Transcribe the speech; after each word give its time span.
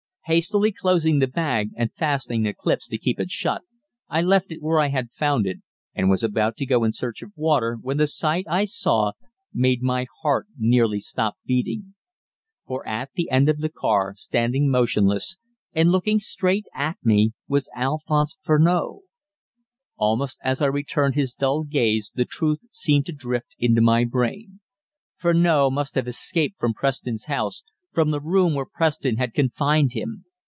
Hastily 0.25 0.71
closing 0.71 1.19
the 1.19 1.27
bag, 1.27 1.71
and 1.75 1.91
fastening 1.97 2.43
the 2.43 2.53
clips 2.53 2.87
to 2.87 2.97
keep 2.97 3.19
it 3.19 3.29
shut, 3.29 3.63
I 4.07 4.21
left 4.21 4.49
it 4.53 4.61
where 4.61 4.79
I 4.79 4.87
had 4.87 5.11
found 5.11 5.45
it 5.45 5.57
and 5.93 6.09
was 6.09 6.23
about 6.23 6.55
to 6.57 6.65
go 6.65 6.85
in 6.85 6.93
search 6.93 7.21
of 7.21 7.33
water, 7.35 7.77
when 7.81 7.97
the 7.97 8.07
sight 8.07 8.45
I 8.47 8.63
saw 8.63 9.11
made 9.51 9.81
my 9.81 10.05
heart 10.21 10.47
nearly 10.57 11.01
stop 11.01 11.35
beating. 11.45 11.95
For 12.65 12.87
at 12.87 13.09
the 13.15 13.29
end 13.29 13.49
of 13.49 13.57
the 13.57 13.67
car, 13.67 14.13
standing 14.15 14.69
motionless, 14.69 15.37
and 15.73 15.91
looking 15.91 16.19
straight 16.19 16.67
at 16.73 16.95
me, 17.03 17.33
was 17.49 17.69
Alphonse 17.75 18.37
Furneaux! 18.41 19.01
Almost 19.97 20.37
as 20.43 20.61
I 20.61 20.67
returned 20.67 21.15
his 21.15 21.33
dull 21.33 21.63
gaze 21.65 22.09
the 22.15 22.25
truth 22.25 22.59
seemed 22.69 23.05
to 23.07 23.11
drift 23.11 23.53
into 23.59 23.81
my 23.81 24.05
brain. 24.05 24.61
Furneaux 25.17 25.69
must 25.69 25.95
have 25.95 26.07
escaped 26.07 26.57
from 26.57 26.73
Preston's 26.73 27.25
house, 27.25 27.63
from 27.93 28.11
the 28.11 28.21
room 28.21 28.53
where 28.53 28.65
Preston 28.65 29.17
had 29.17 29.33
confined 29.33 29.91
him. 29.91 30.23